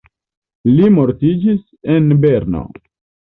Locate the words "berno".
2.27-2.65